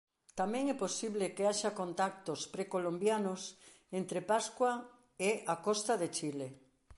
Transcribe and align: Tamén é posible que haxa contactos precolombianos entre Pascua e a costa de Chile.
Tamén 0.39 0.63
é 0.73 0.75
posible 0.85 1.25
que 1.35 1.47
haxa 1.49 1.77
contactos 1.81 2.39
precolombianos 2.55 3.41
entre 3.99 4.19
Pascua 4.33 4.71
e 5.29 5.31
a 5.53 5.55
costa 5.65 5.93
de 6.01 6.07
Chile. 6.17 6.47